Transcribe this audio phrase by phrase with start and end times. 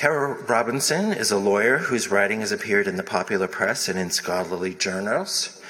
[0.00, 4.10] Cara Robertson is a lawyer whose writing has appeared in the popular press and in
[4.10, 5.60] scholarly journals.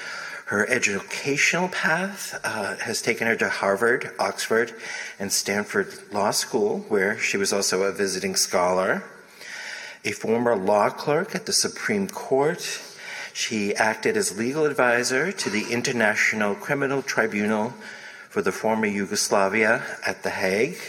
[0.45, 4.73] Her educational path uh, has taken her to Harvard, Oxford,
[5.19, 9.03] and Stanford Law School, where she was also a visiting scholar.
[10.05, 12.79] A former law clerk at the Supreme Court,
[13.33, 17.73] she acted as legal advisor to the International Criminal Tribunal
[18.29, 20.79] for the former Yugoslavia at The Hague,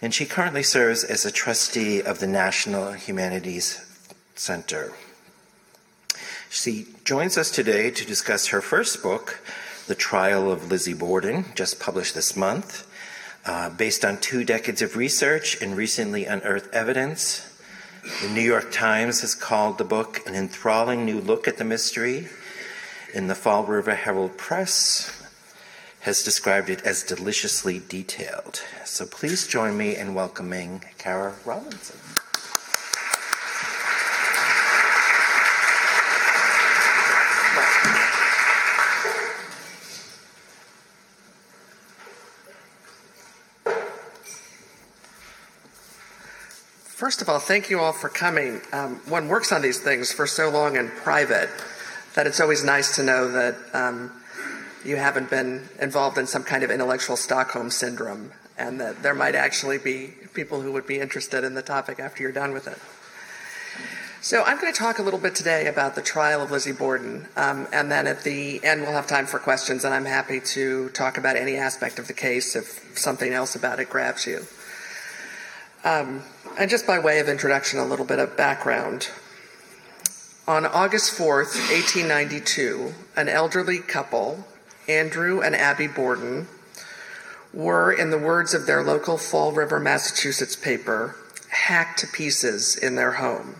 [0.00, 3.84] and she currently serves as a trustee of the National Humanities
[4.34, 4.92] Center.
[6.50, 9.40] She joins us today to discuss her first book,
[9.86, 12.86] The Trial of Lizzie Borden, just published this month.
[13.44, 17.44] Uh, based on two decades of research and recently unearthed evidence,
[18.22, 22.28] the New York Times has called the book an enthralling new look at the mystery.
[23.14, 25.17] In the Fall River Herald Press,
[26.00, 28.62] has described it as deliciously detailed.
[28.84, 31.98] So please join me in welcoming Cara Robertson.
[46.98, 48.60] First of all, thank you all for coming.
[48.72, 51.48] Um, one works on these things for so long in private
[52.14, 54.10] that it's always nice to know that um,
[54.84, 59.34] you haven't been involved in some kind of intellectual Stockholm syndrome and that there might
[59.34, 62.78] actually be people who would be interested in the topic after you're done with it.
[64.20, 67.28] So, I'm going to talk a little bit today about the trial of Lizzie Borden,
[67.36, 70.88] um, and then at the end we'll have time for questions, and I'm happy to
[70.88, 74.44] talk about any aspect of the case if something else about it grabs you.
[75.84, 76.24] Um,
[76.58, 79.08] and just by way of introduction, a little bit of background.
[80.48, 84.44] On August 4th, 1892, an elderly couple,
[84.88, 86.48] Andrew and Abby Borden,
[87.52, 91.14] were, in the words of their local Fall River, Massachusetts paper,
[91.50, 93.56] hacked to pieces in their home.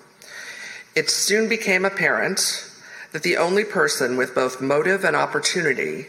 [0.95, 2.69] It soon became apparent
[3.13, 6.07] that the only person with both motive and opportunity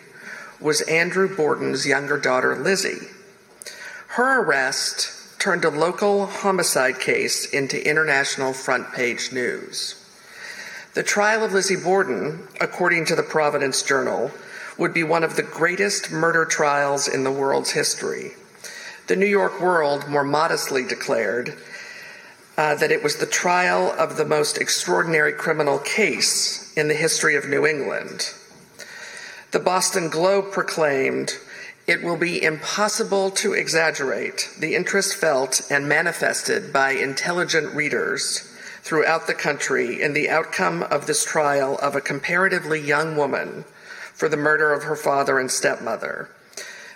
[0.60, 3.08] was Andrew Borden's younger daughter, Lizzie.
[4.08, 9.96] Her arrest turned a local homicide case into international front page news.
[10.96, 14.32] The trial of Lizzie Borden, according to the Providence Journal,
[14.80, 18.32] would be one of the greatest murder trials in the world's history.
[19.08, 21.58] The New York World more modestly declared
[22.58, 27.36] uh, that it was the trial of the most extraordinary criminal case in the history
[27.36, 28.34] of New England.
[29.52, 31.38] The Boston Globe proclaimed
[31.88, 38.42] it will be impossible to exaggerate the interest felt and manifested by intelligent readers
[38.82, 43.66] throughout the country in the outcome of this trial of a comparatively young woman
[44.20, 46.30] for the murder of her father and stepmother.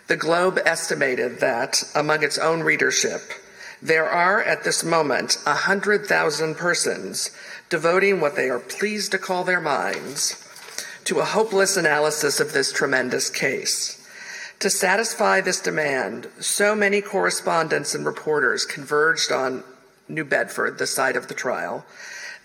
[0.08, 3.22] The Globe estimated that, among its own readership,
[3.82, 7.32] there are at this moment 100,000 persons
[7.70, 10.36] devoting what they are pleased to call their minds
[11.06, 14.06] to a hopeless analysis of this tremendous case.
[14.60, 19.64] To satisfy this demand, so many correspondents and reporters converged on
[20.10, 21.86] New Bedford, the site of the trial,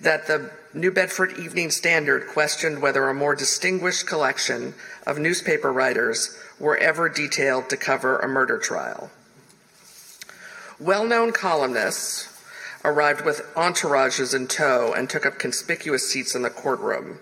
[0.01, 4.75] that the New Bedford Evening Standard questioned whether a more distinguished collection
[5.07, 9.11] of newspaper writers were ever detailed to cover a murder trial.
[10.79, 12.29] Well known columnists
[12.85, 17.21] arrived with entourages in tow and took up conspicuous seats in the courtroom.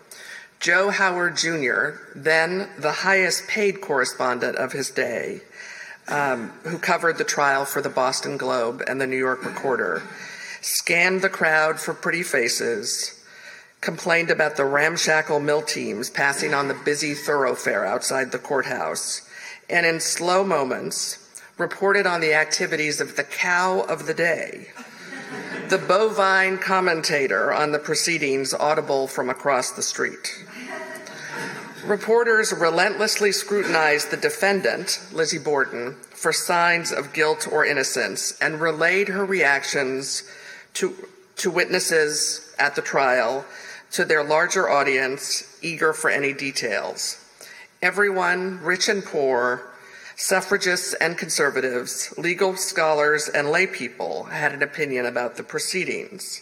[0.59, 5.43] Joe Howard Jr., then the highest paid correspondent of his day,
[6.09, 10.03] um, who covered the trial for the Boston Globe and the New York Recorder,
[10.61, 13.16] scanned the crowd for pretty faces,
[13.81, 19.29] complained about the ramshackle mill teams passing on the busy thoroughfare outside the courthouse,
[19.69, 24.69] and in slow moments reported on the activities of the cow of the day
[25.69, 30.45] the bovine commentator on the proceedings audible from across the street.
[31.85, 39.09] Reporters relentlessly scrutinized the defendant, Lizzie Borden, for signs of guilt or innocence and relayed
[39.09, 40.23] her reactions
[40.75, 40.95] to,
[41.37, 43.45] to witnesses at the trial
[43.93, 47.23] to their larger audience, eager for any details.
[47.83, 49.73] Everyone, rich and poor,
[50.19, 56.41] Suffragists and conservatives, legal scholars, and laypeople had an opinion about the proceedings.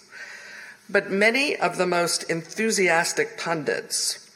[0.89, 4.31] But many of the most enthusiastic pundits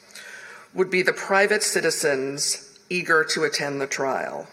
[0.75, 4.49] would be the private citizens eager to attend the trial.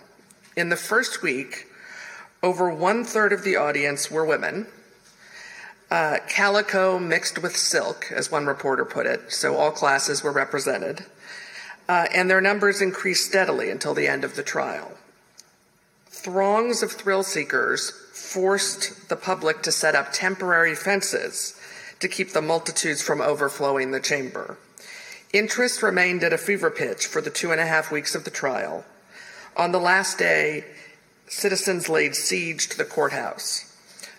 [0.56, 1.66] In the first week,
[2.44, 4.68] over one third of the audience were women.
[5.95, 11.06] Uh, calico mixed with silk, as one reporter put it, so all classes were represented
[11.88, 14.92] uh, and their numbers increased steadily until the end of the trial.
[16.07, 21.59] Throngs of thrill seekers forced the public to set up temporary fences
[22.00, 24.57] to keep the multitudes from overflowing the chamber.
[25.31, 28.31] Interest remained at a fever pitch for the two and a half weeks of the
[28.31, 28.83] trial.
[29.56, 30.65] On the last day,
[31.27, 33.75] citizens laid siege to the courthouse.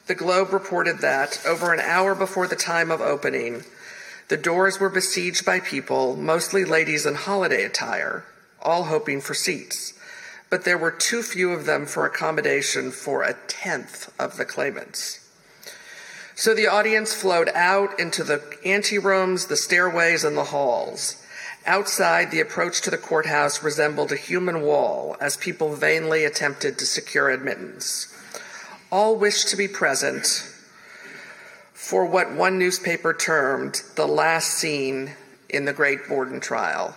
[0.06, 3.64] The Globe reported that over an hour before the time of opening,
[4.28, 8.24] the doors were besieged by people, mostly ladies in holiday attire,
[8.62, 9.94] all hoping for seats.
[10.48, 15.28] But there were too few of them for accommodation for a tenth of the claimants.
[16.36, 21.20] So the audience flowed out into the anterooms, the stairways, and the halls.
[21.66, 26.86] Outside, the approach to the courthouse resembled a human wall as people vainly attempted to
[26.86, 28.12] secure admittance.
[28.90, 30.26] All wished to be present
[31.72, 35.12] for what one newspaper termed the last scene
[35.48, 36.96] in the Great Borden trial.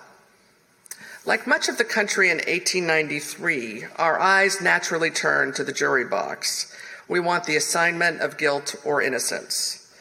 [1.26, 6.76] Like much of the country in 1893, our eyes naturally turned to the jury box
[7.10, 9.92] we want the assignment of guilt or innocence.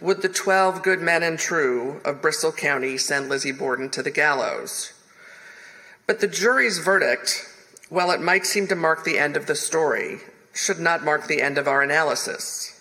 [0.00, 4.10] Would the 12 good men and true of Bristol County send Lizzie Borden to the
[4.10, 4.92] gallows?
[6.06, 7.48] But the jury's verdict,
[7.88, 10.18] while it might seem to mark the end of the story,
[10.58, 12.74] should not mark the end of our analysis.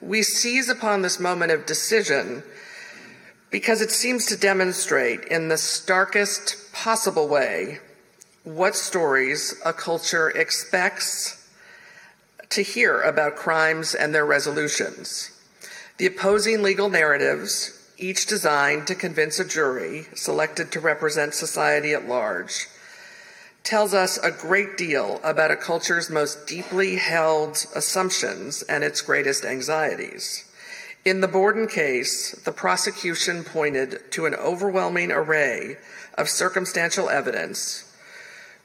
[0.00, 2.44] We seize upon this moment of decision
[3.50, 7.80] because it seems to demonstrate in the starkest possible way
[8.44, 11.38] what stories a culture expects
[12.50, 15.30] to hear about crimes and their resolutions.
[15.98, 22.08] The opposing legal narratives, each designed to convince a jury selected to represent society at
[22.08, 22.68] large,
[23.64, 29.44] tells us a great deal about a culture's most deeply held assumptions and its greatest
[29.44, 30.44] anxieties.
[31.04, 35.76] In the Borden case, the prosecution pointed to an overwhelming array
[36.16, 37.92] of circumstantial evidence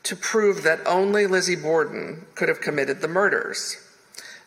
[0.03, 3.77] to prove that only Lizzie Borden could have committed the murders.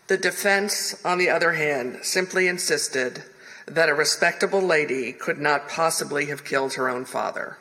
[0.06, 3.24] The defense, on the other hand, simply insisted
[3.66, 7.58] that a respectable lady could not possibly have killed her own father.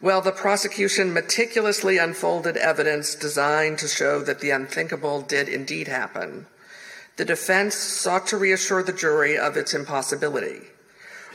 [0.00, 6.46] While the prosecution meticulously unfolded evidence designed to show that the unthinkable did indeed happen,
[7.16, 10.62] the defense sought to reassure the jury of its impossibility.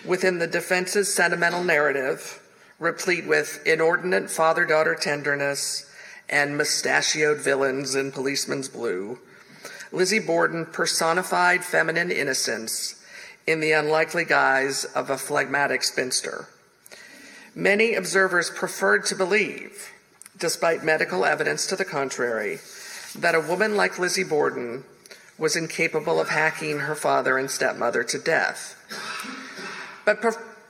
[0.03, 2.41] Within the defense's sentimental narrative,
[2.79, 5.87] replete with inordinate father daughter tenderness
[6.27, 9.19] and mustachioed villains in policeman's blue,
[9.91, 12.95] Lizzie Borden personified feminine innocence
[13.45, 16.47] in the unlikely guise of a phlegmatic spinster.
[17.55, 19.89] Many observers preferred to believe,
[20.37, 22.59] despite medical evidence to the contrary,
[23.15, 24.83] that a woman like Lizzie Borden
[25.37, 28.75] was incapable of hacking her father and stepmother to death.
[30.03, 30.21] But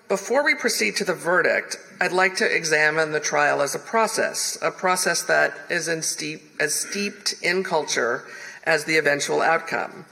[0.08, 4.58] before we proceed to the verdict, I'd like to examine the trial as a process,
[4.62, 8.26] a process that is steep, as steeped in culture
[8.64, 10.06] as the eventual outcome.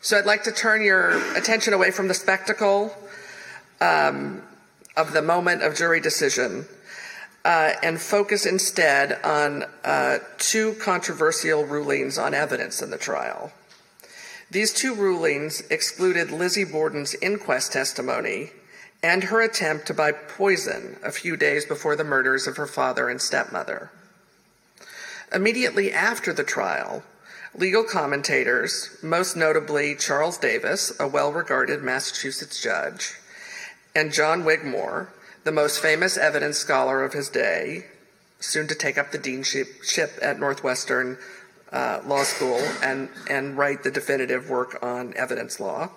[0.00, 2.96] So I'd like to turn your attention away from the spectacle
[3.80, 4.42] um,
[4.98, 6.66] of the moment of jury decision
[7.44, 13.52] uh, and focus instead on uh, two controversial rulings on evidence in the trial.
[14.50, 18.50] These two rulings excluded Lizzie Borden's inquest testimony
[19.02, 23.08] and her attempt to buy poison a few days before the murders of her father
[23.08, 23.92] and stepmother.
[25.32, 27.04] Immediately after the trial,
[27.54, 33.17] legal commentators, most notably Charles Davis, a well regarded Massachusetts judge,
[33.98, 35.08] and John Wigmore,
[35.42, 37.86] the most famous evidence scholar of his day,
[38.38, 41.18] soon to take up the deanship at Northwestern
[41.72, 45.90] uh, Law School and, and write the definitive work on evidence law,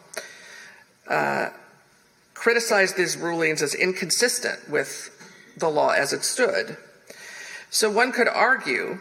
[1.08, 1.50] uh,
[2.34, 5.16] criticized these rulings as inconsistent with
[5.56, 6.78] the law as it stood.
[7.70, 8.98] So one could argue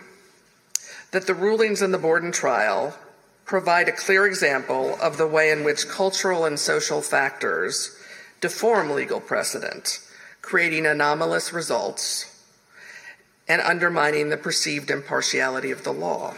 [1.13, 2.95] that the rulings in the Borden trial
[3.47, 7.97] provide a clear example of the way in which cultural and social factors
[8.41, 10.01] deform legal precedent,
[10.43, 12.27] creating anomalous results
[13.49, 16.35] and undermining the perceived impartiality of the law.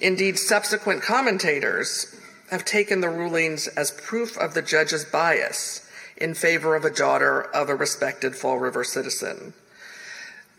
[0.00, 2.14] Indeed, subsequent commentators
[2.50, 7.42] have taken the rulings as proof of the judge's bias in favor of a daughter
[7.42, 9.54] of a respected Fall River citizen.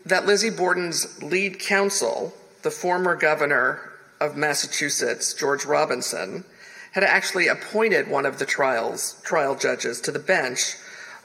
[0.04, 6.44] That Lizzie Borden's lead counsel the former governor of Massachusetts, George Robinson,
[6.94, 10.74] had actually appointed one of the trials, trial judges to the bench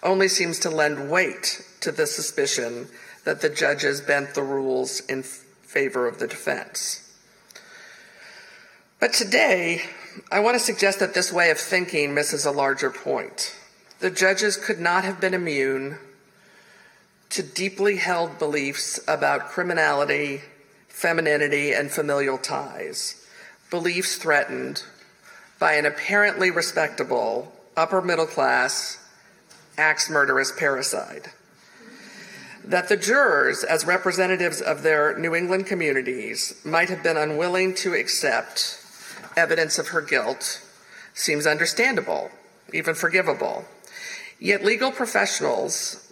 [0.03, 2.87] only seems to lend weight to the suspicion
[3.23, 7.05] that the judges bent the rules in favor of the defense.
[8.99, 9.83] But today,
[10.31, 13.55] I want to suggest that this way of thinking misses a larger point.
[13.99, 15.97] The judges could not have been immune
[17.29, 20.41] to deeply held beliefs about criminality
[20.99, 23.25] femininity, and familial ties,
[23.69, 24.83] beliefs threatened
[25.59, 28.97] by an apparently respectable, upper middle class,
[29.77, 31.27] axe murderous parricide.
[32.63, 37.93] That the jurors, as representatives of their New England communities, might have been unwilling to
[37.93, 38.83] accept
[39.35, 40.61] evidence of her guilt
[41.13, 42.31] seems understandable,
[42.73, 43.65] even forgivable.
[44.39, 46.05] Yet legal professionals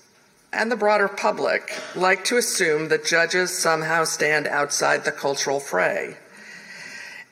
[0.52, 6.18] and the broader public like to assume that judges somehow stand outside the cultural fray.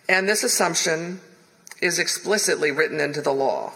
[0.07, 1.19] And this assumption
[1.81, 3.73] is explicitly written into the law.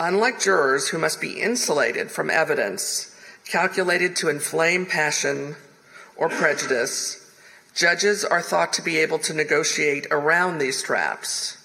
[0.00, 3.14] Unlike jurors who must be insulated from evidence
[3.44, 5.56] calculated to inflame passion
[6.16, 7.30] or prejudice,
[7.74, 11.58] judges are thought to be able to negotiate around these traps,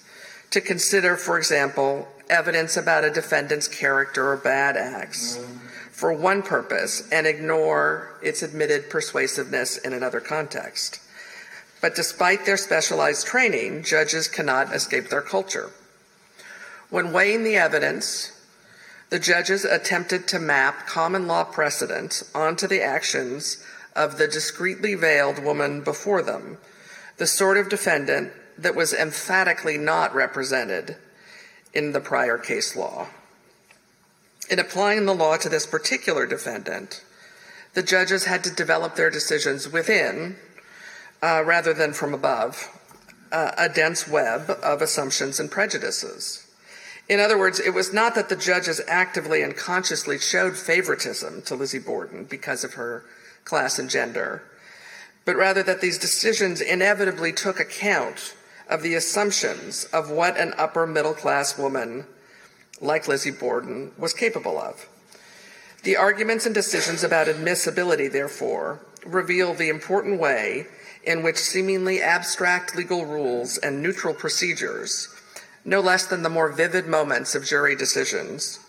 [0.50, 5.38] to consider, for example, evidence about a defendant's character or bad acts
[5.90, 11.00] for one purpose and ignore its admitted persuasiveness in another context.
[11.80, 15.70] But despite their specialized training, judges cannot escape their culture.
[16.90, 18.32] When weighing the evidence,
[19.10, 25.38] the judges attempted to map common law precedent onto the actions of the discreetly veiled
[25.38, 26.58] woman before them,
[27.16, 30.96] the sort of defendant that was emphatically not represented
[31.72, 33.08] in the prior case law.
[34.50, 37.04] In applying the law to this particular defendant,
[37.74, 40.36] the judges had to develop their decisions within,
[41.22, 42.68] uh, rather than from above,
[43.32, 46.46] uh, a dense web of assumptions and prejudices.
[47.08, 51.54] In other words, it was not that the judges actively and consciously showed favoritism to
[51.54, 53.04] Lizzie Borden because of her
[53.44, 54.42] class and gender,
[55.24, 58.34] but rather that these decisions inevitably took account
[58.68, 62.06] of the assumptions of what an upper middle class woman
[62.80, 64.88] like Lizzie Borden, was capable of.
[65.82, 70.66] The arguments and decisions about admissibility, therefore, reveal the important way
[71.02, 75.08] in which seemingly abstract legal rules and neutral procedures,
[75.64, 78.60] no less than the more vivid moments of jury decisions,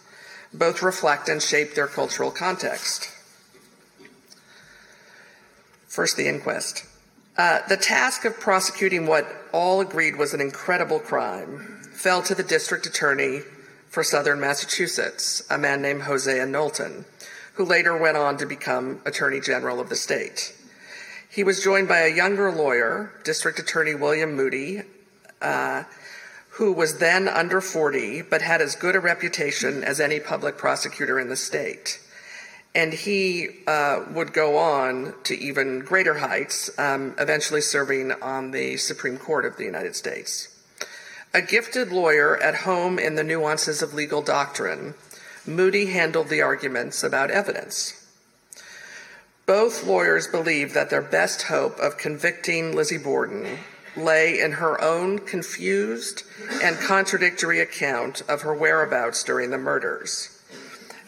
[0.53, 3.09] both reflect and shape their cultural context.
[5.87, 6.85] First, the inquest.
[7.37, 12.43] Uh, the task of prosecuting what all agreed was an incredible crime fell to the
[12.43, 13.41] district attorney
[13.87, 17.05] for southern Massachusetts, a man named Hosea Knowlton,
[17.53, 20.53] who later went on to become Attorney General of the state.
[21.31, 24.81] He was joined by a younger lawyer, District Attorney William Moody,
[25.39, 25.83] uh,
[26.53, 31.19] who was then under 40 but had as good a reputation as any public prosecutor
[31.19, 31.99] in the state.
[32.73, 38.77] And he uh, would go on to even greater heights, um, eventually serving on the
[38.77, 40.47] Supreme Court of the United States.
[41.31, 44.95] A gifted lawyer at home in the nuances of legal doctrine,
[45.45, 47.98] Moody handled the arguments about evidence.
[49.49, 53.57] Both lawyers believed that their best hope of convicting Lizzie Borden
[53.97, 56.21] lay in her own confused
[56.61, 60.39] and contradictory account of her whereabouts during the murders.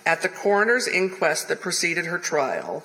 [0.07, 2.83] At the coroner's inquest that preceded her trial,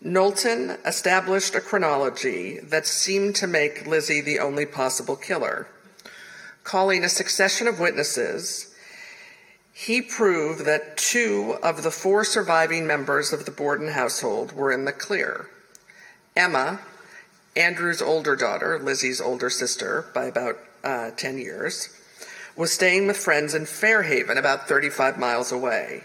[0.00, 5.68] Knowlton established a chronology that seemed to make Lizzie the only possible killer
[6.64, 8.71] calling a succession of witnesses,
[9.72, 14.84] he proved that two of the four surviving members of the Borden household were in
[14.84, 15.48] the clear.
[16.36, 16.80] Emma,
[17.56, 21.88] Andrew's older daughter, Lizzie's older sister by about uh, 10 years,
[22.56, 26.04] was staying with friends in Fairhaven, about 35 miles away.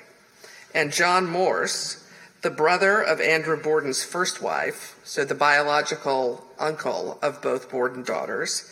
[0.74, 2.10] And John Morse,
[2.42, 8.72] the brother of Andrew Borden's first wife, so the biological uncle of both Borden daughters,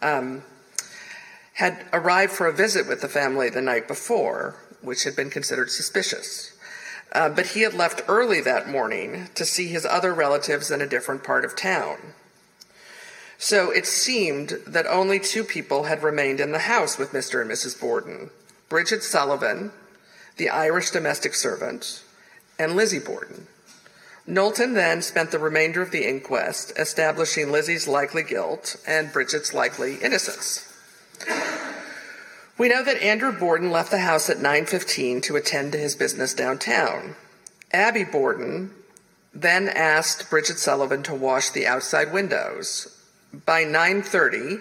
[0.00, 0.42] um,
[1.58, 5.68] had arrived for a visit with the family the night before, which had been considered
[5.68, 6.56] suspicious.
[7.10, 10.86] Uh, but he had left early that morning to see his other relatives in a
[10.86, 11.96] different part of town.
[13.38, 17.40] So it seemed that only two people had remained in the house with Mr.
[17.40, 17.78] and Mrs.
[17.80, 18.30] Borden
[18.68, 19.72] Bridget Sullivan,
[20.36, 22.04] the Irish domestic servant,
[22.56, 23.48] and Lizzie Borden.
[24.28, 29.96] Knowlton then spent the remainder of the inquest establishing Lizzie's likely guilt and Bridget's likely
[29.96, 30.67] innocence.
[32.56, 36.34] We know that Andrew Borden left the house at 9:15 to attend to his business
[36.34, 37.14] downtown.
[37.72, 38.74] Abby Borden
[39.32, 42.88] then asked Bridget Sullivan to wash the outside windows.
[43.46, 44.60] By 9:30,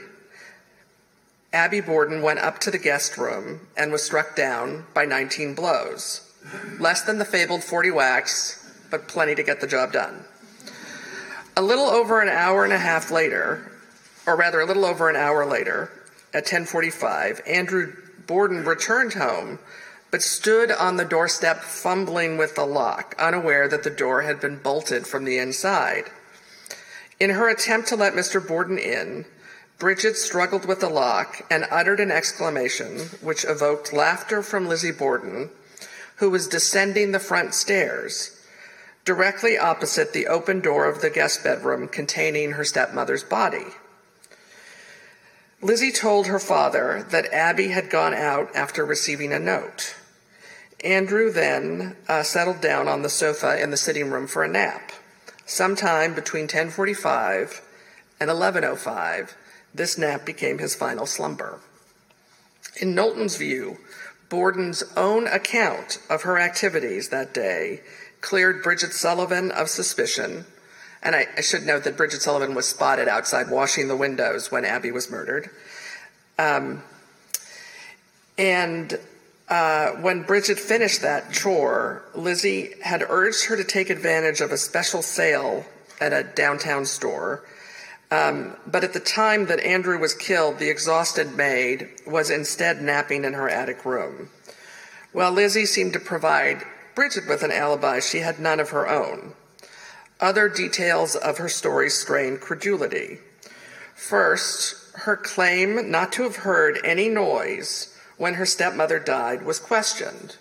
[1.53, 6.21] Abby Borden went up to the guest room and was struck down by 19 blows.
[6.77, 8.59] Less than the fabled 40 whacks,
[8.91, 10.25] but plenty to get the job done.
[11.55, 13.71] A little over an hour and a half later,
[14.27, 15.89] or rather a little over an hour later,
[16.33, 17.93] at 10:45, Andrew
[18.25, 19.59] Borden returned home
[20.09, 24.57] but stood on the doorstep fumbling with the lock, unaware that the door had been
[24.57, 26.05] bolted from the inside.
[27.19, 28.45] In her attempt to let Mr.
[28.45, 29.25] Borden in,
[29.79, 35.49] Bridget struggled with the lock and uttered an exclamation which evoked laughter from Lizzie Borden,
[36.15, 38.31] who was descending the front stairs,
[39.05, 43.67] directly opposite the open door of the guest bedroom containing her stepmother's body.
[45.61, 49.95] Lizzie told her father that Abby had gone out after receiving a note.
[50.83, 54.91] Andrew then uh, settled down on the sofa in the sitting room for a nap.
[55.47, 57.61] Sometime between 1045
[58.19, 59.35] and 1105,
[59.73, 61.59] this nap became his final slumber.
[62.79, 63.77] In Knowlton's view,
[64.29, 67.81] Borden's own account of her activities that day
[68.21, 70.45] cleared Bridget Sullivan of suspicion
[71.07, 74.65] and I, I, should note that Bridget Sullivan was spotted outside washing the windows when
[74.65, 75.49] Abby was murdered.
[76.37, 76.83] Um,
[78.37, 78.99] and
[79.47, 84.57] uh, when Bridget finished that chore, Lizzie had urged her to take advantage of a
[84.57, 85.65] special sale
[86.01, 87.45] at a downtown store.
[88.11, 93.23] Um, but at the time that Andrew was killed, the exhausted maid was instead napping
[93.23, 94.29] in her attic room.
[95.13, 96.63] While Lizzie seemed to provide
[96.95, 99.33] Bridget with an alibi, she had none of her own.
[100.19, 103.19] Other details of her story strain credulity.
[103.95, 110.37] First, her claim not to have heard any noise when her stepmother died was questioned.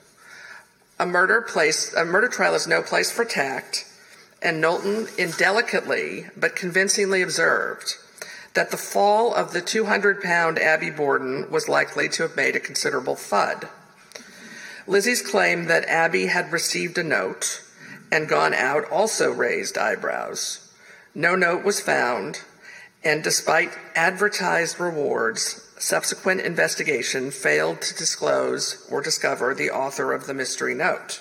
[0.99, 3.85] A murder place, a murder trial is no place for tact,
[4.41, 7.97] and Knowlton indelicately but convincingly observed
[8.55, 12.61] that the fall of the 200 pound Abby Borden was likely to have made a
[12.61, 13.69] considerable thud.
[14.87, 17.63] Lizzie's claim that Abby had received a note
[18.11, 20.73] and gone out also raised eyebrows.
[21.15, 22.43] No note was found,
[23.03, 30.35] and despite advertised rewards, subsequent investigation failed to disclose or discover the author of the
[30.35, 31.21] mystery note.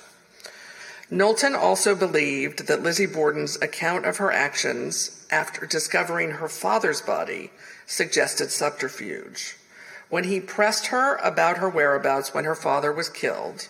[1.12, 7.52] Knowlton also believed that Lizzie Borden's account of her actions after discovering her father's body
[7.86, 9.56] suggested subterfuge.
[10.10, 13.68] When he pressed her about her whereabouts when her father was killed,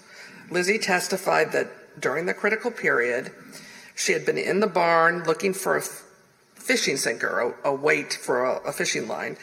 [0.49, 3.31] Lizzie testified that during the critical period,
[3.95, 5.81] she had been in the barn looking for a
[6.55, 9.38] fishing sinker, a, a weight for a, a fishing line,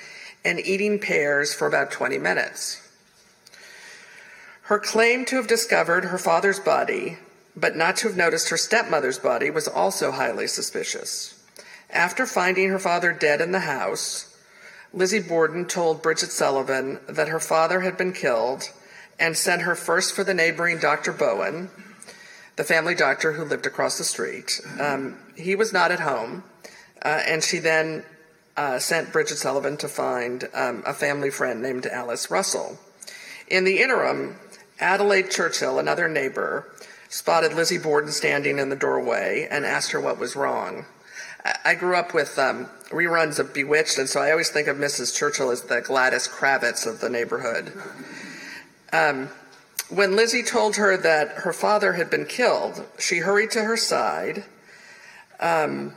[0.45, 2.79] and eating pears for about 20 minutes.
[4.63, 7.19] Her claim to have discovered her father's body,
[7.57, 11.39] but not to have noticed her stepmother's body, was also highly suspicious.
[11.91, 14.35] After finding her father dead in the house,
[14.95, 18.71] Lizzie Borden told Bridget Sullivan that her father had been killed
[19.19, 21.13] and sent her first for the neighboring Dr.
[21.13, 21.71] Bowen,
[22.57, 24.61] the family doctor who lived across the street.
[24.81, 26.45] Um, he was not at home,
[27.03, 28.05] uh, and she then
[28.57, 32.79] uh, sent Bridget Sullivan to find um, a family friend named Alice Russell.
[33.49, 34.37] In the interim,
[34.79, 36.71] Adelaide Churchill, another neighbor,
[37.09, 40.85] spotted Lizzie Borden standing in the doorway and asked her what was wrong.
[41.65, 45.15] I grew up with um, reruns of Bewitched, and so I always think of Mrs.
[45.15, 47.73] Churchill as the Gladys Kravitz of the neighborhood.
[48.93, 49.29] Um,
[49.95, 54.45] when Lizzie told her that her father had been killed, she hurried to her side
[55.39, 55.93] um,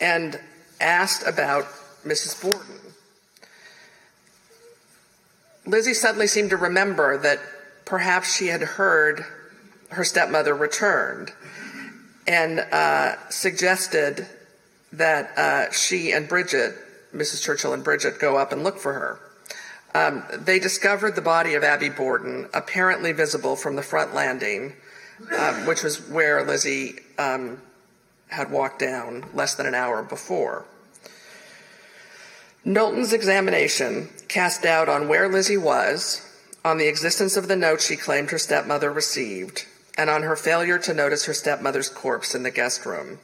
[0.00, 0.40] and
[0.80, 1.66] asked about
[2.04, 2.40] Mrs.
[2.40, 2.80] Borden.
[5.66, 7.40] Lizzie suddenly seemed to remember that
[7.84, 9.24] perhaps she had heard
[9.90, 11.32] her stepmother returned
[12.26, 14.26] and uh, suggested
[14.92, 16.74] that uh, she and Bridget,
[17.14, 17.42] Mrs.
[17.42, 19.20] Churchill and Bridget, go up and look for her.
[19.94, 24.74] Um, they discovered the body of Abby Borden, apparently visible from the front landing,
[25.36, 27.60] um, which was where Lizzie um,
[28.28, 30.64] had walked down less than an hour before.
[32.64, 36.26] Knowlton's examination cast doubt on where Lizzie was,
[36.64, 40.78] on the existence of the note she claimed her stepmother received, and on her failure
[40.78, 43.18] to notice her stepmother's corpse in the guest room.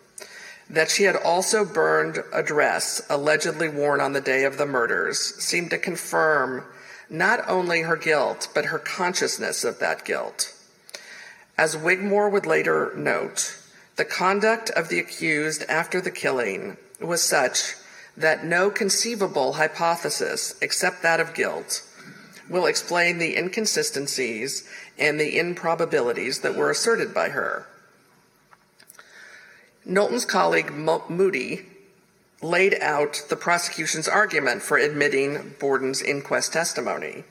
[0.69, 5.19] That she had also burned a dress allegedly worn on the day of the murders
[5.19, 6.65] seemed to confirm
[7.09, 10.53] not only her guilt, but her consciousness of that guilt.
[11.57, 13.57] As Wigmore would later note,
[13.97, 17.75] the conduct of the accused after the killing was such
[18.17, 21.83] that no conceivable hypothesis except that of guilt
[22.49, 27.67] will explain the inconsistencies and the improbabilities that were asserted by her.
[29.88, 31.64] Knowlton's colleague Moody
[32.42, 37.22] laid out the prosecution's argument for admitting Borden's inquest testimony.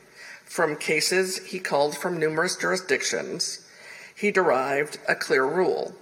[0.46, 3.68] From cases he called from numerous jurisdictions,
[4.16, 5.96] he derived a clear rule.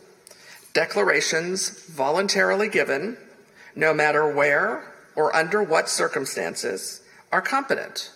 [0.74, 3.18] Declarations voluntarily given,
[3.76, 8.12] no matter where or under what circumstances, are competent.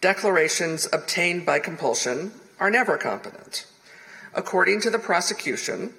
[0.00, 3.66] Declarations obtained by compulsion are never competent.
[4.32, 5.92] According to the prosecution,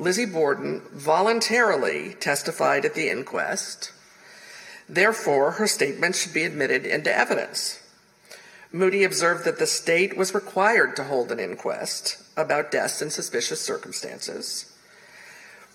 [0.00, 3.92] Lizzie Borden voluntarily testified at the inquest
[4.88, 7.80] Therefore, her statement should be admitted into evidence.
[8.72, 13.60] Moody observed that the state was required to hold an inquest about deaths in suspicious
[13.60, 14.72] circumstances.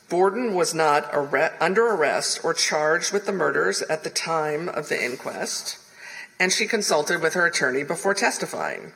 [0.09, 1.13] Borden was not
[1.61, 5.77] under arrest or charged with the murders at the time of the inquest,
[6.39, 8.91] and she consulted with her attorney before testifying.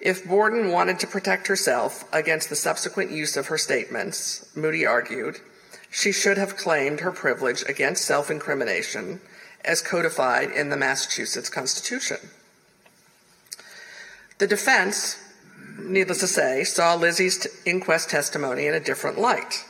[0.00, 5.40] If Borden wanted to protect herself against the subsequent use of her statements, Moody argued,
[5.90, 9.20] she should have claimed her privilege against self incrimination
[9.64, 12.18] as codified in the Massachusetts Constitution.
[14.38, 15.16] The defense,
[15.78, 19.64] needless to say, saw Lizzie's inquest testimony in a different light.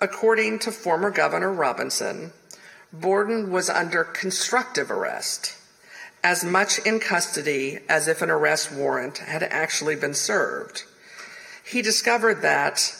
[0.00, 2.32] According to former Governor Robinson,
[2.92, 5.56] Borden was under constructive arrest,
[6.22, 10.84] as much in custody as if an arrest warrant had actually been served.
[11.64, 12.94] He discovered that,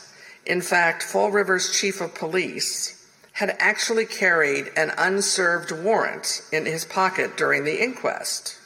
[0.45, 2.99] in fact, Fall River's chief of police
[3.33, 8.59] had actually carried an unserved warrant in his pocket during the inquest.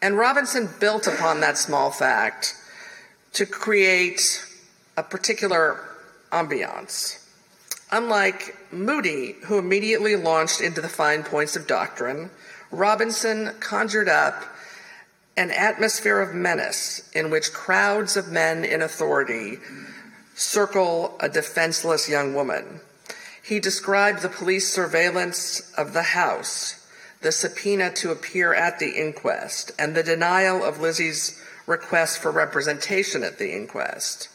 [0.00, 2.54] And Robinson built upon that small fact
[3.34, 4.44] to create
[4.96, 5.80] a particular
[6.32, 7.18] ambiance.
[7.90, 12.30] Unlike Moody, who immediately launched into the fine points of doctrine,
[12.72, 14.44] Robinson conjured up
[15.36, 19.58] an atmosphere of menace in which crowds of men in authority
[20.34, 22.80] circle a defenseless young woman.
[23.42, 26.86] He described the police surveillance of the house,
[27.20, 33.22] the subpoena to appear at the inquest, and the denial of Lizzie's request for representation
[33.22, 34.28] at the inquest.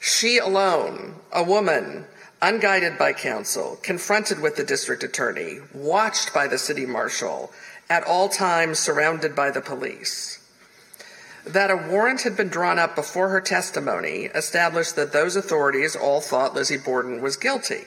[0.00, 2.06] She alone, a woman,
[2.40, 7.52] unguided by counsel, confronted with the district attorney, watched by the city marshal,
[7.90, 10.38] at all times surrounded by the police.
[11.44, 16.20] That a warrant had been drawn up before her testimony established that those authorities all
[16.20, 17.84] thought Lizzie Borden was guilty.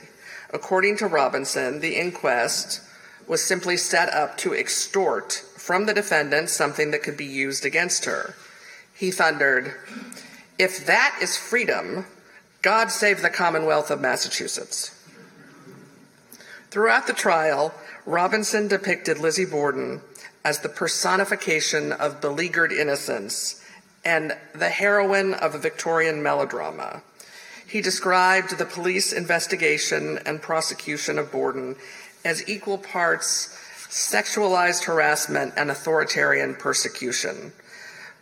[0.51, 2.81] According to Robinson, the inquest
[3.27, 8.05] was simply set up to extort from the defendant something that could be used against
[8.05, 8.35] her.
[8.93, 9.75] He thundered,
[10.57, 12.05] If that is freedom,
[12.61, 14.95] God save the Commonwealth of Massachusetts.
[16.69, 17.73] Throughout the trial,
[18.05, 20.01] Robinson depicted Lizzie Borden
[20.45, 23.63] as the personification of beleaguered innocence
[24.05, 27.01] and the heroine of a Victorian melodrama.
[27.67, 31.75] He described the police investigation and prosecution of Borden
[32.23, 33.57] as equal parts
[33.89, 37.53] sexualized harassment and authoritarian persecution.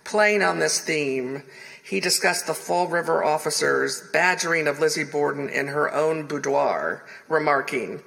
[0.04, 1.44] Playing on this theme,
[1.90, 8.04] he discussed the Fall River officers' badgering of Lizzie Borden in her own boudoir, remarking,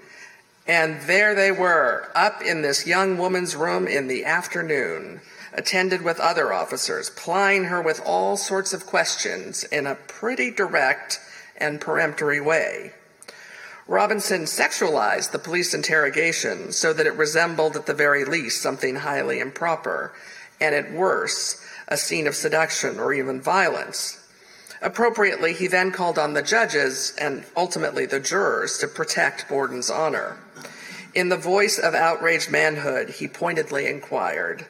[0.69, 5.21] and there they were, up in this young woman's room in the afternoon,
[5.53, 11.19] attended with other officers, plying her with all sorts of questions in a pretty direct
[11.57, 12.93] and peremptory way.
[13.89, 19.41] Robinson sexualized the police interrogation so that it resembled, at the very least, something highly
[19.41, 20.13] improper,
[20.61, 24.19] and at worst, a scene of seduction or even violence.
[24.81, 30.39] Appropriately, he then called on the judges and ultimately the jurors to protect Borden's honor.
[31.15, 34.67] In the voice of outraged manhood, he pointedly inquired,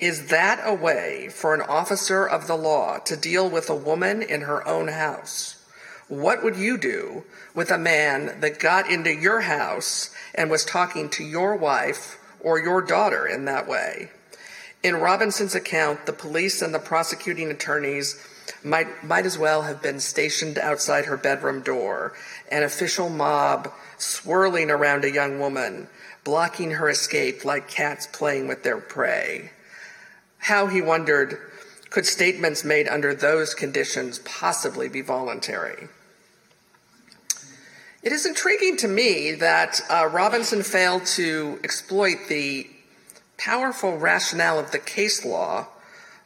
[0.00, 4.22] Is that a way for an officer of the law to deal with a woman
[4.22, 5.62] in her own house?
[6.08, 11.08] What would you do with a man that got into your house and was talking
[11.10, 14.10] to your wife or your daughter in that way?
[14.82, 18.16] In Robinson's account, the police and the prosecuting attorneys
[18.64, 22.14] might, might as well have been stationed outside her bedroom door,
[22.50, 25.86] an official mob swirling around a young woman,
[26.24, 29.52] blocking her escape like cats playing with their prey.
[30.38, 31.38] How, he wondered,
[31.90, 35.88] could statements made under those conditions possibly be voluntary?
[38.02, 42.68] It is intriguing to me that uh, Robinson failed to exploit the
[43.38, 45.66] powerful rationale of the case law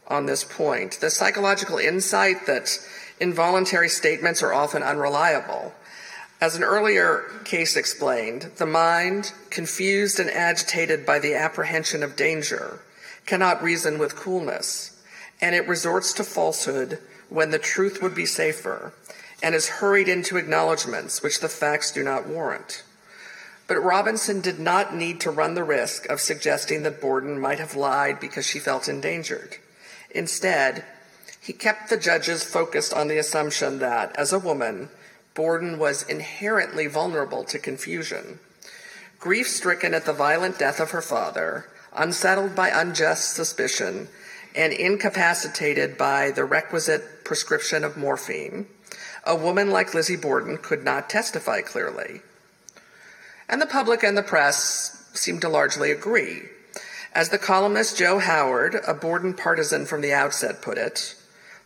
[0.09, 2.79] on this point the psychological insight that
[3.21, 5.73] involuntary statements are often unreliable
[6.41, 12.81] as an earlier case explained, the mind, confused and agitated by the apprehension of danger,
[13.25, 15.03] cannot reason with coolness,
[15.41, 16.99] and it resorts to falsehood
[17.31, 18.93] when the truth would be safer,
[19.43, 22.83] and is hurried into acknowledgments which the facts do not warrant.
[23.69, 27.75] But Robinson did not need to run the risk of suggesting that Borden might have
[27.75, 29.57] lied because she felt endangered.
[30.11, 30.85] Instead,
[31.41, 34.89] he kept the judges focused on the assumption that, as a woman,
[35.35, 38.39] Borden was inherently vulnerable to confusion.
[39.19, 44.09] Grief stricken at the violent death of her father, unsettled by unjust suspicion,
[44.55, 48.67] and incapacitated by the requisite prescription of morphine,
[49.25, 52.23] a woman like Lizzie Borden could not testify clearly.
[53.49, 56.43] And the public and the press seemed to largely agree.
[57.15, 61.15] As the columnist Joe Howard, a Borden partisan from the outset, put it,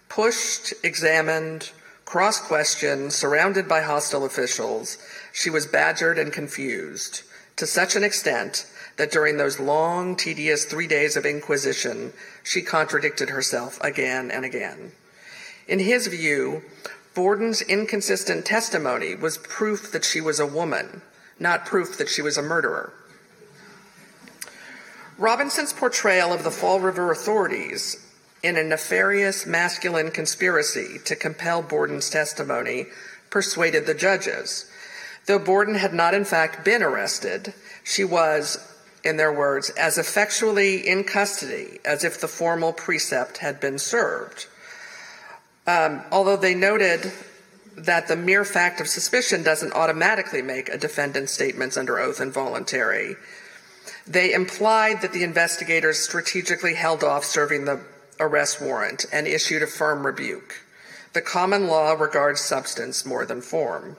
[0.09, 1.71] pushed, examined,
[2.05, 4.99] cross questioned, surrounded by hostile officials,
[5.33, 7.23] she was badgered and confused
[7.61, 8.67] to such an extent
[8.97, 12.11] that during those long, tedious three days of inquisition,
[12.43, 14.93] she contradicted herself again and again.
[15.69, 16.63] In his view,
[17.15, 21.03] Borden's inconsistent testimony was proof that she was a woman,
[21.41, 22.93] not proof that she was a murderer.
[25.19, 28.07] Robinson's portrayal of the Fall River authorities
[28.43, 32.87] in a nefarious masculine conspiracy to compel Borden's testimony
[33.29, 34.71] persuaded the judges.
[35.27, 37.53] Though Borden had not, in fact, been arrested,
[37.85, 38.59] she was,
[39.05, 44.47] in their words, as effectually in custody as if the formal precept had been served.
[45.67, 47.13] Um, although they noted
[47.77, 53.17] that the mere fact of suspicion doesn't automatically make a defendant's statements under oath involuntary,
[54.07, 57.81] they implied that the investigators strategically held off serving the
[58.19, 60.65] arrest warrant and issued a firm rebuke.
[61.13, 63.97] The common law regards substance more than form.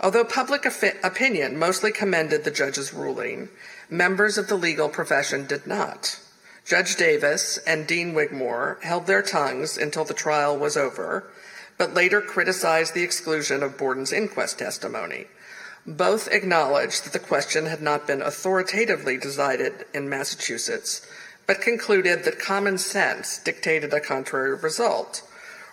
[0.00, 3.48] Although public opinion mostly commended the judge's ruling,
[3.88, 6.20] members of the legal profession did not.
[6.66, 11.24] Judge Davis and Dean Wigmore held their tongues until the trial was over,
[11.78, 15.26] but later criticized the exclusion of Borden's inquest testimony.
[15.86, 21.06] Both acknowledged that the question had not been authoritatively decided in Massachusetts,
[21.46, 25.22] but concluded that common sense dictated a contrary result.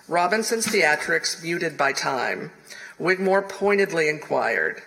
[0.07, 2.51] Robinson's theatrics muted by time,
[2.99, 4.83] Wigmore pointedly inquired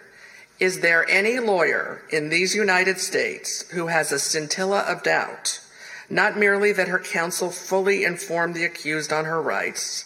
[0.61, 5.61] Is there any lawyer in these United States who has a scintilla of doubt,
[6.09, 10.05] not merely that her counsel fully informed the accused on her rights,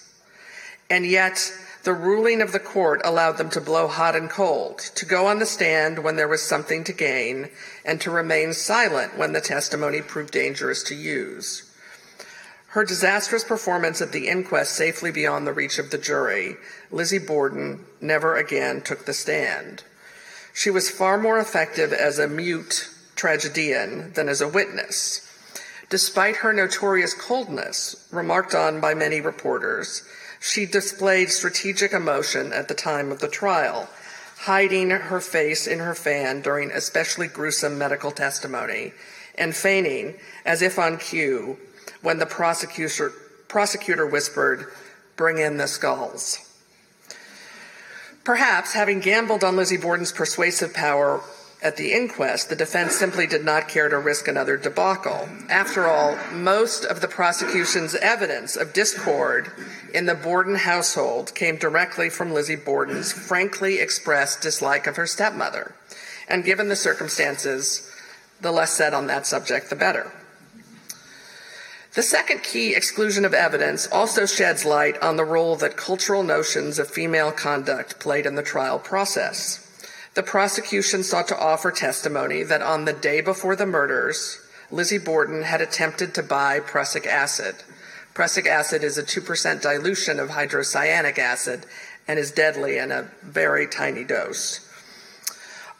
[0.91, 1.53] and yet
[1.85, 5.39] the ruling of the court allowed them to blow hot and cold, to go on
[5.39, 7.49] the stand when there was something to gain,
[7.87, 11.63] and to remain silent when the testimony proved dangerous to use.
[12.69, 16.57] Her disastrous performance at the inquest safely beyond the reach of the jury,
[16.91, 19.83] Lizzie Borden never again took the stand.
[20.53, 25.27] She was far more effective as a mute tragedian than as a witness.
[25.89, 30.05] Despite her notorious coldness, remarked on by many reporters,
[30.41, 33.89] she displayed strategic emotion at the time of the trial,
[34.39, 38.93] hiding her face in her fan during especially gruesome medical testimony
[39.37, 41.59] and feigning, as if on cue,
[42.01, 43.13] when the prosecutor,
[43.49, 44.67] prosecutor whispered,
[45.17, 46.39] Bring in the skulls.
[48.25, 51.23] Perhaps, having gambled on Lizzie Borden's persuasive power
[51.63, 55.29] at the inquest, the defense simply did not care to risk another debacle.
[55.51, 59.53] After all, most of the prosecution's evidence of discord
[59.93, 65.75] in the Borden household came directly from Lizzie Borden's frankly expressed dislike of her stepmother.
[66.29, 67.93] And given the circumstances,
[68.41, 70.11] the less said on that subject, the better.
[71.95, 76.79] The second key exclusion of evidence also sheds light on the role that cultural notions
[76.79, 79.67] of female conduct played in the trial process.
[80.15, 85.43] The prosecution sought to offer testimony that on the day before the murders, Lizzie Borden
[85.43, 87.57] had attempted to buy prussic acid.
[88.13, 91.65] Prussic acid is a 2% dilution of hydrocyanic acid
[92.09, 94.67] and is deadly in a very tiny dose.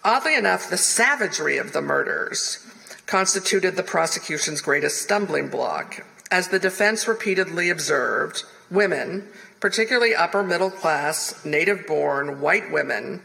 [0.05, 2.65] Oddly enough, the savagery of the murders
[3.07, 6.05] constituted the prosecution's greatest stumbling block.
[6.31, 13.23] As the defense repeatedly observed, women, particularly upper middle class, native born white women,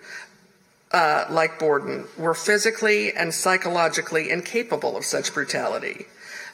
[0.95, 6.05] uh, like Borden, were physically and psychologically incapable of such brutality.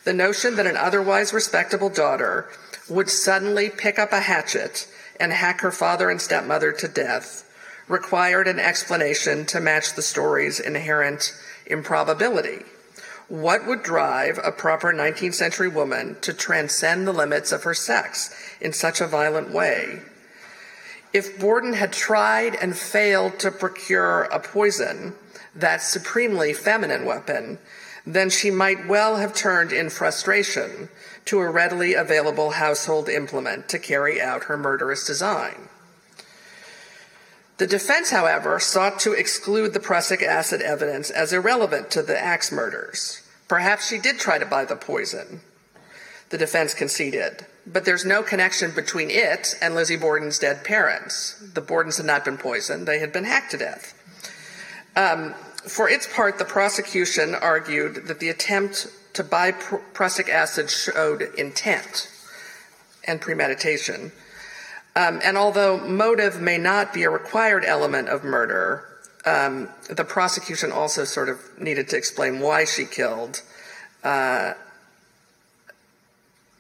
[0.04, 2.50] The notion that an otherwise respectable daughter
[2.90, 4.88] would suddenly pick up a hatchet
[5.20, 7.48] and hack her father and stepmother to death
[7.88, 11.34] required an explanation to match the story's inherent
[11.68, 12.66] improbability.
[13.28, 18.34] What would drive a proper 19th century woman to transcend the limits of her sex
[18.60, 20.02] in such a violent way?
[21.14, 25.14] If Borden had tried and failed to procure a poison,
[25.54, 27.60] that supremely feminine weapon,
[28.06, 30.90] then she might well have turned in frustration
[31.26, 35.70] to a readily available household implement to carry out her murderous design.
[37.58, 42.52] The defense, however, sought to exclude the prussic acid evidence as irrelevant to the axe
[42.52, 43.22] murders.
[43.48, 45.42] Perhaps she did try to buy the poison,
[46.30, 47.46] the defense conceded.
[47.66, 51.42] But there's no connection between it and Lizzie Borden's dead parents.
[51.54, 53.94] The Bordens had not been poisoned, they had been hacked to death.
[54.96, 55.34] Um,
[55.68, 61.22] for its part, the prosecution argued that the attempt to buy pr- prussic acid showed
[61.38, 62.10] intent
[63.08, 64.12] and premeditation.
[64.96, 68.88] Um, and although motive may not be a required element of murder,
[69.26, 73.42] um, the prosecution also sort of needed to explain why she killed
[74.04, 74.54] uh,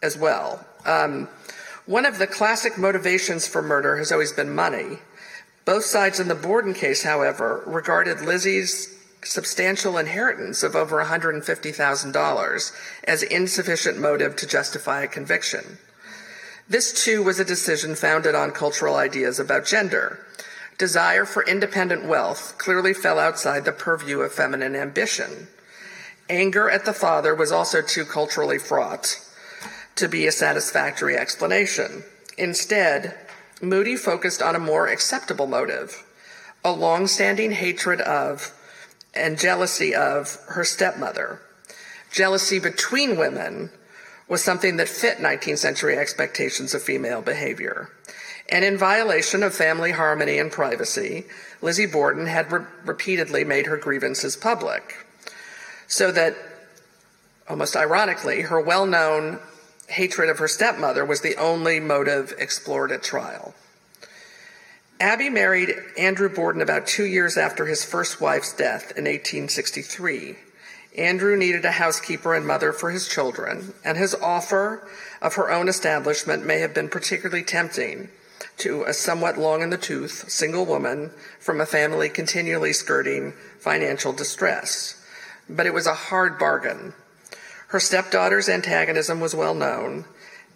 [0.01, 0.65] as well.
[0.85, 1.29] Um,
[1.85, 4.99] one of the classic motivations for murder has always been money.
[5.65, 12.71] Both sides in the Borden case, however, regarded Lizzie's substantial inheritance of over $150,000
[13.03, 15.77] as insufficient motive to justify a conviction.
[16.67, 20.19] This, too, was a decision founded on cultural ideas about gender.
[20.77, 25.47] Desire for independent wealth clearly fell outside the purview of feminine ambition.
[26.29, 29.19] Anger at the father was also too culturally fraught
[30.01, 32.03] to be a satisfactory explanation.
[32.35, 33.15] Instead,
[33.61, 36.03] Moody focused on a more acceptable motive
[36.63, 38.51] a long standing hatred of
[39.13, 41.39] and jealousy of her stepmother.
[42.11, 43.69] Jealousy between women
[44.27, 47.89] was something that fit 19th century expectations of female behavior.
[48.49, 51.25] And in violation of family harmony and privacy,
[51.61, 55.05] Lizzie Borden had re- repeatedly made her grievances public.
[55.87, 56.35] So that,
[57.47, 59.39] almost ironically, her well known
[59.91, 63.53] hatred of her stepmother was the only motive explored at trial.
[64.99, 70.35] Abby married Andrew Borden about two years after his first wife's death in 1863.
[70.97, 74.87] Andrew needed a housekeeper and mother for his children, and his offer
[75.21, 78.09] of her own establishment may have been particularly tempting
[78.57, 84.13] to a somewhat long in the tooth single woman from a family continually skirting financial
[84.13, 85.03] distress.
[85.49, 86.93] But it was a hard bargain.
[87.71, 90.03] Her stepdaughter's antagonism was well known.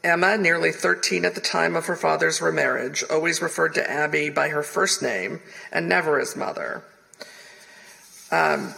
[0.03, 4.49] Emma, nearly 13 at the time of her father's remarriage, always referred to Abby by
[4.49, 5.39] her first name
[5.71, 6.83] and never as mother.
[8.31, 8.73] Um,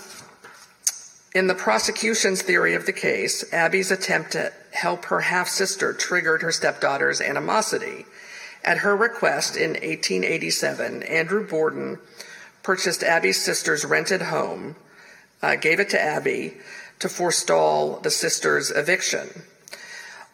[1.34, 6.44] in the prosecution's theory of the case, Abby's attempt to help her half sister triggered
[6.44, 8.06] her stepdaughter's animosity.
[8.64, 11.98] At her request in 1887, Andrew Borden
[12.62, 14.76] purchased Abby's sister's rented home,
[15.42, 16.54] uh, gave it to Abby
[17.00, 19.44] to forestall the sister's eviction.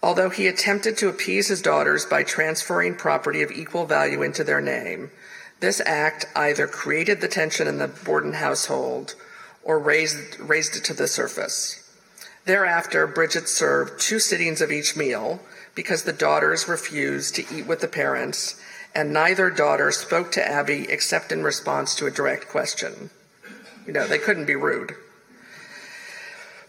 [0.01, 4.61] Although he attempted to appease his daughters by transferring property of equal value into their
[4.61, 5.11] name,
[5.61, 9.15] this act either created the tension in the Borden household
[9.63, 11.79] or raised, raised it to the surface.
[12.45, 15.39] Thereafter, Bridget served two sittings of each meal
[15.75, 18.59] because the daughters refused to eat with the parents,
[18.93, 23.09] and neither daughter spoke to Abby except in response to a direct question.
[23.87, 24.95] You know, they couldn't be rude.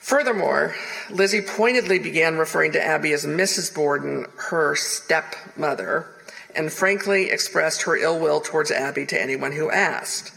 [0.05, 0.75] Furthermore,
[1.09, 3.75] Lizzie pointedly began referring to Abby as Mrs.
[3.75, 6.07] Borden, her stepmother,
[6.55, 10.31] and frankly expressed her ill will towards Abby to anyone who asked.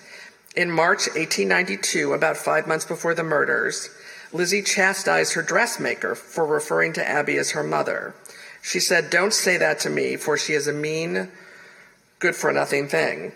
[0.56, 3.89] In March 1892, about five months before the murders,
[4.32, 8.15] Lizzie chastised her dressmaker for referring to Abby as her mother.
[8.62, 11.30] She said, Don't say that to me, for she is a mean,
[12.19, 13.34] good for nothing thing.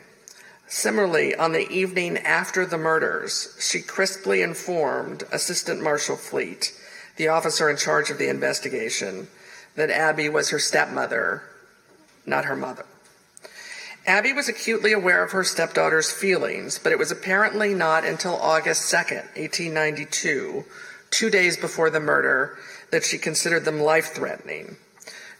[0.74, 6.72] Similarly, on the evening after the murders, she crisply informed Assistant Marshal Fleet,
[7.18, 9.28] the officer in charge of the investigation,
[9.76, 11.44] that Abby was her stepmother,
[12.26, 12.86] not her mother.
[14.08, 18.84] Abby was acutely aware of her stepdaughter's feelings, but it was apparently not until August
[18.84, 20.64] 2nd, 1892,
[21.10, 22.58] two days before the murder,
[22.92, 24.78] that she considered them life threatening.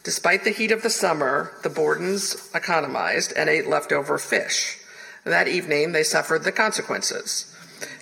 [0.02, 4.78] Despite the heat of the summer, the Bordens economized and ate leftover fish.
[5.24, 7.54] That evening, they suffered the consequences.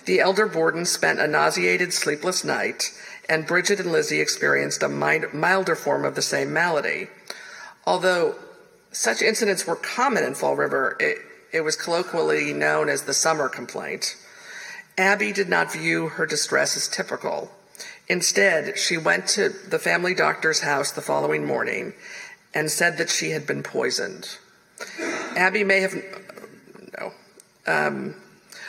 [0.05, 2.91] The elder Borden spent a nauseated, sleepless night,
[3.29, 7.07] and Bridget and Lizzie experienced a milder form of the same malady.
[7.85, 8.35] Although
[8.91, 10.97] such incidents were common in Fall River.
[10.99, 11.17] It,
[11.53, 14.17] it was colloquially known as the summer complaint.
[14.97, 17.51] Abby did not view her distress as typical.
[18.07, 21.93] Instead, she went to the family doctor's house the following morning
[22.53, 24.37] and said that she had been poisoned.
[25.35, 25.95] Abby may have.
[27.67, 28.15] Um,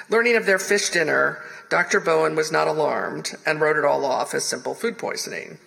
[0.09, 2.01] learning of their fish dinner, Dr.
[2.01, 5.59] Bowen was not alarmed and wrote it all off as simple food poisoning.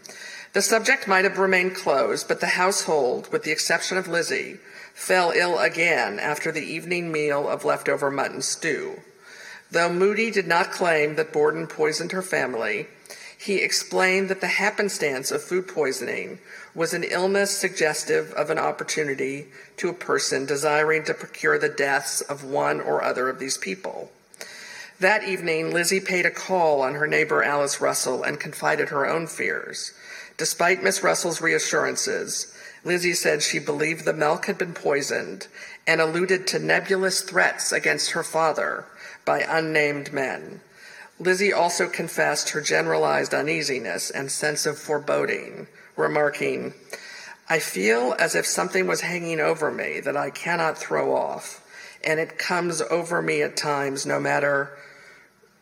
[0.53, 4.59] The subject might have remained closed, but the household, with the exception of Lizzie,
[4.93, 9.01] fell ill again after the evening meal of leftover mutton stew.
[9.71, 12.87] Though Moody did not claim that Borden poisoned her family,
[13.37, 16.39] he explained that the happenstance of food poisoning
[16.75, 19.47] was an illness suggestive of an opportunity
[19.77, 24.11] to a person desiring to procure the deaths of one or other of these people.
[24.99, 29.27] That evening, Lizzie paid a call on her neighbor Alice Russell and confided her own
[29.27, 29.93] fears.
[30.37, 32.53] Despite Miss Russell's reassurances,
[32.83, 35.47] Lizzie said she believed the milk had been poisoned
[35.87, 38.85] and alluded to nebulous threats against her father
[39.25, 40.61] by unnamed men.
[41.19, 45.67] Lizzie also confessed her generalized uneasiness and sense of foreboding,
[45.97, 46.73] remarking,
[47.49, 51.61] I feel as if something was hanging over me that I cannot throw off.
[52.05, 54.69] and it comes over me at times no matter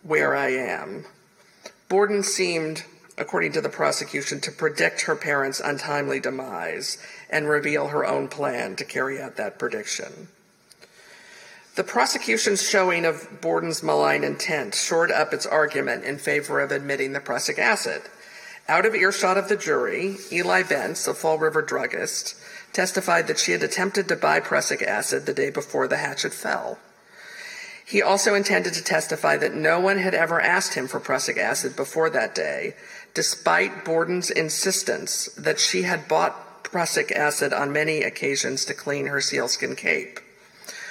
[0.03, 1.05] where I am.
[1.87, 2.83] Borden seemed,
[3.17, 6.97] according to the prosecution, to predict her parents' untimely demise
[7.29, 10.27] and reveal her own plan to carry out that prediction.
[11.75, 17.13] The prosecution's showing of Borden's malign intent shored up its argument in favor of admitting
[17.13, 18.01] the prussic acid.
[18.67, 22.35] Out of earshot of the jury, Eli Bence, a Fall River druggist,
[22.71, 26.79] testified that she had attempted to buy prussic acid the day before the hatchet fell.
[27.85, 31.75] He also intended to testify that no one had ever asked him for prussic acid
[31.75, 32.75] before that day,
[33.13, 39.19] despite Borden's insistence that she had bought prussic acid on many occasions to clean her
[39.19, 40.21] sealskin cape.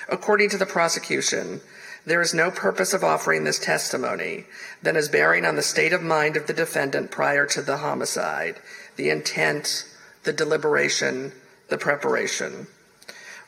[0.08, 1.62] According to the prosecution,
[2.04, 4.44] there is no purpose of offering this testimony
[4.82, 8.56] than as bearing on the state of mind of the defendant prior to the homicide,
[8.96, 9.86] the intent,
[10.24, 11.32] the deliberation,
[11.68, 12.66] the preparation.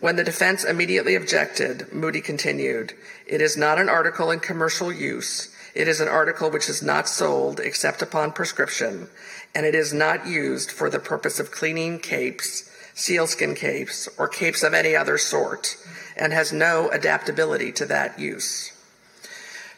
[0.00, 2.94] When the defense immediately objected, Moody continued,
[3.26, 5.54] It is not an article in commercial use.
[5.74, 9.08] It is an article which is not sold except upon prescription,
[9.54, 14.62] and it is not used for the purpose of cleaning capes, sealskin capes, or capes
[14.62, 15.76] of any other sort
[16.16, 18.70] and has no adaptability to that use.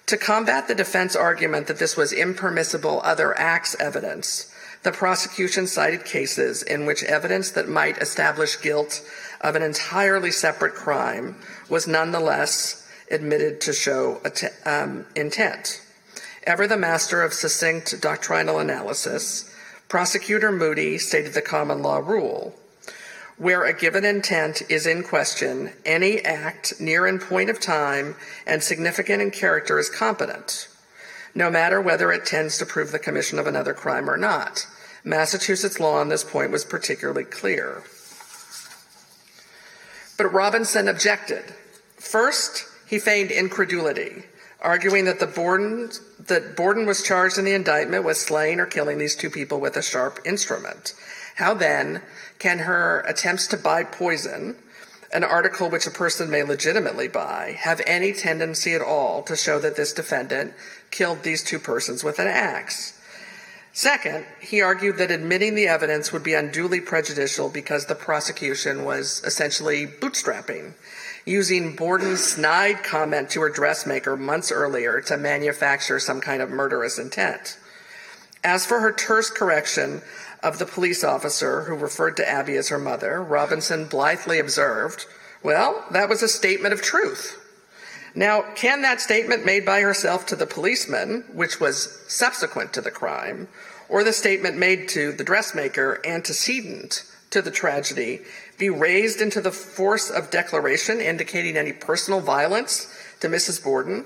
[0.07, 4.53] To combat the defense argument that this was impermissible other acts evidence,
[4.85, 9.03] the prosecution cited cases in which evidence that might establish guilt
[9.41, 11.35] of an entirely separate crime
[11.69, 14.21] was nonetheless admitted to show
[14.65, 15.83] um, intent.
[16.45, 19.53] Ever the master of succinct doctrinal analysis,
[19.89, 22.55] prosecutor Moody stated the common law rule
[23.39, 28.17] where a given intent is in question, any act near in point of time
[28.47, 30.69] and significant in character is competent,
[31.35, 34.67] no matter whether it tends to prove the commission of another crime or not.
[35.05, 37.83] Massachusetts law on this point was particularly clear.
[40.17, 41.45] But Robinson objected.
[41.97, 44.25] First, he feigned incredulity,
[44.63, 45.91] arguing that the Borden,
[46.27, 49.77] that Borden was charged in the indictment with slaying or killing these two people with
[49.77, 50.95] a sharp instrument.
[51.37, 52.01] How then
[52.39, 54.57] can her attempts to buy poison,
[55.13, 59.59] an article which a person may legitimately buy, have any tendency at all to show
[59.59, 60.53] that this defendant
[60.91, 63.01] killed these two persons with an axe?
[63.73, 69.23] Second, he argued that admitting the evidence would be unduly prejudicial because the prosecution was
[69.23, 70.73] essentially bootstrapping,
[71.27, 76.99] using Borden's snide comment to her dressmaker months earlier to manufacture some kind of murderous
[76.99, 77.59] intent.
[78.47, 80.03] As for her terse correction
[80.41, 85.05] of the police officer who referred to Abby as her mother, Robinson blithely observed,
[85.43, 87.43] Well, that was a statement of truth.
[88.15, 92.93] Now, can that statement made by herself to the policeman, which was subsequent to the
[92.93, 93.49] crime,
[93.89, 98.21] or the statement made to the dressmaker antecedent to the tragedy,
[98.59, 103.61] be raised into the force of declaration indicating any personal violence to Mrs.
[103.61, 104.05] Borden?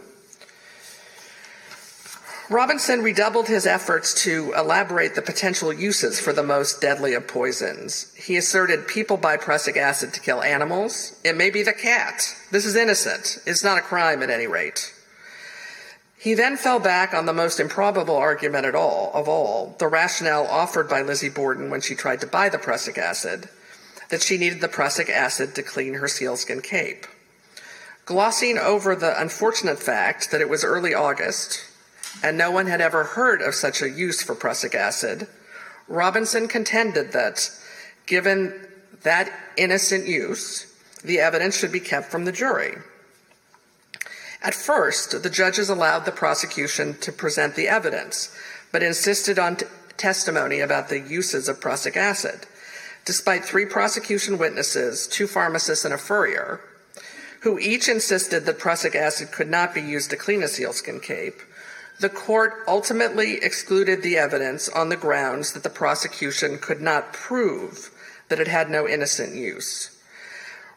[2.51, 8.13] Robinson redoubled his efforts to elaborate the potential uses for the most deadly of poisons.
[8.17, 11.17] He asserted people buy prussic acid to kill animals.
[11.23, 12.35] It may be the cat.
[12.51, 13.39] This is innocent.
[13.47, 14.93] It's not a crime at any rate.
[16.19, 20.47] He then fell back on the most improbable argument at all, of all, the rationale
[20.49, 23.49] offered by Lizzie Borden when she tried to buy the prussic acid,
[24.09, 27.07] that she needed the prussic acid to clean her sealskin cape.
[28.07, 31.70] Glossing over the unfortunate fact that it was early August,
[32.23, 35.27] and no one had ever heard of such a use for prussic acid,
[35.89, 37.51] Robinson contended that,
[38.07, 38.67] given
[39.03, 40.67] that innocent use,
[41.03, 42.77] the evidence should be kept from the jury.
[44.43, 48.35] At first, the judges allowed the prosecution to present the evidence,
[48.73, 52.47] but insisted on t- testimony about the uses of prussic acid.
[53.05, 56.61] Despite three prosecution witnesses, two pharmacists, and a furrier,
[57.41, 61.41] who each insisted that prussic acid could not be used to clean a sealskin cape,
[62.01, 67.91] the court ultimately excluded the evidence on the grounds that the prosecution could not prove
[68.29, 69.97] that it had no innocent use.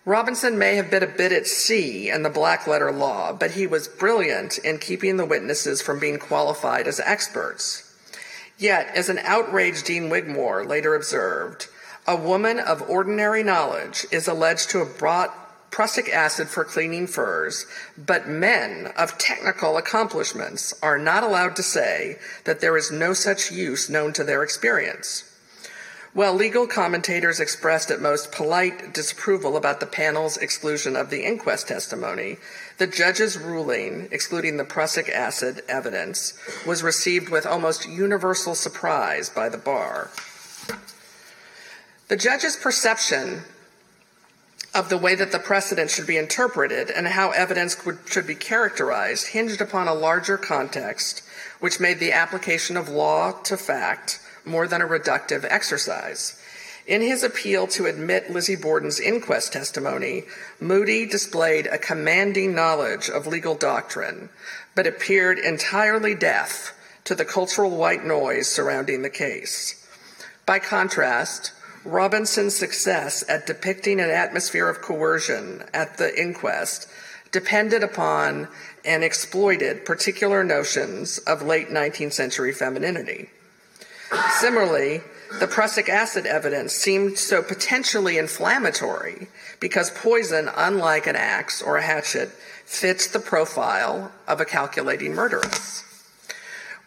[0.05, 3.65] Robinson may have been a bit at sea in the black letter law, but he
[3.65, 7.89] was brilliant in keeping the witnesses from being qualified as experts.
[8.57, 11.67] Yet, as an outraged Dean Wigmore later observed,
[12.05, 15.42] a woman of ordinary knowledge is alleged to have brought
[15.73, 17.65] prussic acid for cleaning furs,
[17.97, 23.51] but men of technical accomplishments are not allowed to say that there is no such
[23.51, 25.23] use known to their experience.
[26.13, 31.69] While legal commentators expressed at most polite disapproval about the panel's exclusion of the inquest
[31.69, 32.37] testimony,
[32.77, 39.49] the judge's ruling excluding the prussic acid evidence was received with almost universal surprise by
[39.49, 40.11] the bar.
[42.09, 43.41] The judge's perception
[44.73, 48.35] of the way that the precedent should be interpreted and how evidence would, should be
[48.35, 51.21] characterized hinged upon a larger context,
[51.59, 56.39] which made the application of law to fact more than a reductive exercise.
[56.85, 60.23] In his appeal to admit Lizzie Borden's inquest testimony,
[60.59, 64.29] Moody displayed a commanding knowledge of legal doctrine,
[64.75, 66.73] but appeared entirely deaf
[67.05, 69.87] to the cultural white noise surrounding the case.
[70.45, 71.53] By contrast,
[71.85, 76.87] Robinson's success at depicting an atmosphere of coercion at the inquest
[77.31, 78.47] depended upon
[78.85, 83.29] and exploited particular notions of late 19th century femininity.
[84.39, 85.01] Similarly,
[85.39, 89.27] the prussic acid evidence seemed so potentially inflammatory
[89.59, 92.29] because poison, unlike an axe or a hatchet,
[92.65, 95.83] fits the profile of a calculating murderess.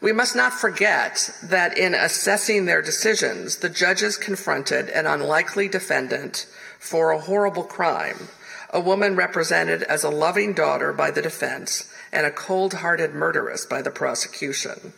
[0.00, 6.46] We must not forget that in assessing their decisions, the judges confronted an unlikely defendant
[6.78, 8.28] for a horrible crime,
[8.70, 13.64] a woman represented as a loving daughter by the defense and a cold hearted murderess
[13.64, 14.92] by the prosecution.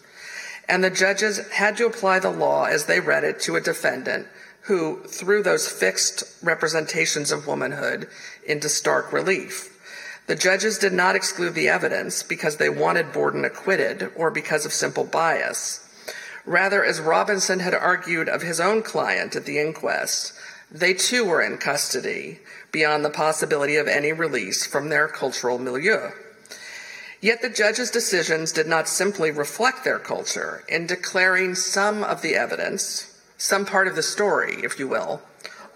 [0.69, 4.27] And the judges had to apply the law as they read it to a defendant
[4.63, 8.09] who threw those fixed representations of womanhood
[8.47, 9.78] into stark relief.
[10.29, 14.75] The judges did not exclude the evidence because they wanted Borden acquitted or because of
[14.75, 15.81] simple bias.
[16.45, 20.35] Rather, as Robinson had argued of his own client at the inquest,
[20.71, 22.41] they too were in custody
[22.73, 26.11] beyond the possibility of any release from their cultural milieu.
[27.23, 32.35] Yet the judge's decisions did not simply reflect their culture in declaring some of the
[32.35, 35.23] evidence, some part of the story, if you will,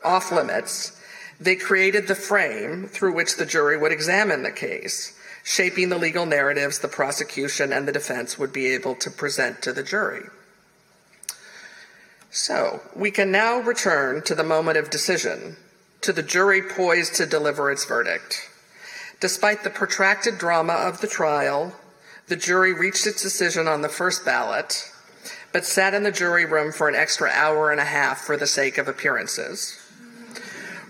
[0.05, 1.01] off limits
[1.45, 6.25] they created the frame through which the jury would examine the case, shaping the legal
[6.25, 10.23] narratives the prosecution and the defense would be able to present to the jury.
[12.31, 15.57] So, we can now return to the moment of decision,
[16.03, 18.49] to the jury poised to deliver its verdict.
[19.21, 21.75] Despite the protracted drama of the trial,
[22.29, 24.91] the jury reached its decision on the first ballot,
[25.53, 28.47] but sat in the jury room for an extra hour and a half for the
[28.47, 29.82] sake of appearances.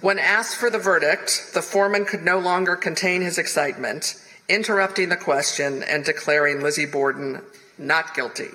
[0.03, 5.17] When asked for the verdict, the foreman could no longer contain his excitement, interrupting the
[5.17, 7.41] question and declaring Lizzie Borden
[7.79, 8.51] not guilty.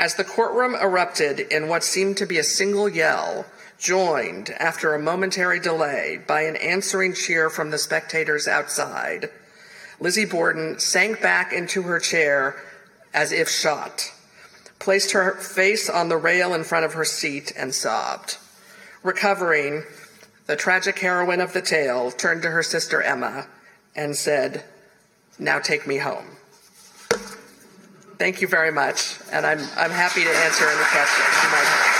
[0.00, 3.46] As the courtroom erupted in what seemed to be a single yell,
[3.78, 9.30] joined, after a momentary delay, by an answering cheer from the spectators outside,
[10.00, 12.60] Lizzie Borden sank back into her chair
[13.14, 14.12] as if shot,
[14.80, 18.36] placed her face on the rail in front of her seat, and sobbed.
[19.04, 19.84] Recovering,
[20.50, 23.46] the tragic heroine of the tale turned to her sister Emma
[23.94, 24.64] and said,
[25.38, 26.26] Now take me home.
[28.18, 31.99] Thank you very much, and I'm, I'm happy to answer any questions you might have.